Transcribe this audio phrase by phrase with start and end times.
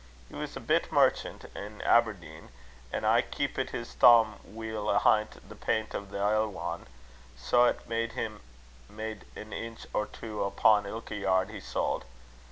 [0.29, 2.49] He was a bit merchan' in Aberdeen,
[2.91, 6.87] an' aye keepit his thoom weel ahint the peint o' the ellwan',
[7.37, 8.29] sae 'at he
[8.89, 12.01] made an inch or twa upo' ilka yard he sauld.